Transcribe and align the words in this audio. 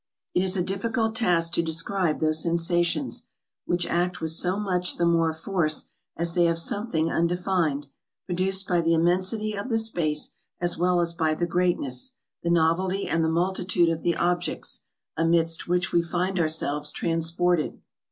It 0.33 0.41
is 0.41 0.57
a 0.57 0.63
difficult 0.63 1.13
task 1.13 1.53
to 1.53 1.61
describe 1.61 2.19
those 2.19 2.41
sensations, 2.41 3.27
which 3.65 3.85
act 3.85 4.19
with 4.19 4.31
so 4.31 4.57
much 4.59 4.97
the 4.97 5.05
more 5.05 5.31
force 5.31 5.89
as 6.17 6.33
they 6.33 6.45
have 6.45 6.57
something 6.57 7.11
undefined, 7.11 7.85
produced 8.25 8.67
by 8.67 8.81
the 8.81 8.95
immensity 8.95 9.53
of 9.53 9.69
the 9.69 9.77
space 9.77 10.31
as 10.59 10.75
well 10.75 11.01
as 11.01 11.13
by 11.13 11.35
the 11.35 11.45
greatness, 11.45 12.15
the 12.41 12.49
novelty 12.49 13.07
and 13.07 13.23
the 13.23 13.29
multitude 13.29 13.89
of 13.89 14.01
the 14.01 14.15
objects, 14.15 14.85
amidst 15.15 15.67
which 15.67 15.91
we 15.91 16.01
find 16.01 16.39
ourselves 16.39 16.91
transported. 16.91 17.79